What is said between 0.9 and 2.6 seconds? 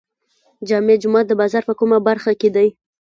جومات د بازار په کومه برخه کې